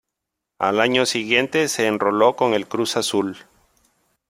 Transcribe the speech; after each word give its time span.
Al 0.57 0.79
año 0.79 1.05
siguiente 1.05 1.67
se 1.67 1.85
enroló 1.85 2.35
con 2.35 2.55
el 2.55 2.67
Cruz 2.67 2.97
Azul. 2.97 3.37